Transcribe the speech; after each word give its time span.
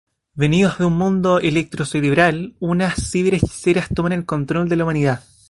Venidos 0.33 0.79
de 0.79 0.85
un 0.85 0.97
mundo 0.97 1.37
electro-cerebral, 1.39 2.55
unas 2.59 2.95
ciber 3.11 3.35
hechiceras 3.35 3.87
toman 3.93 4.13
el 4.13 4.25
control 4.25 4.67
de 4.67 4.75
la 4.77 4.83
humanidad. 4.85 5.23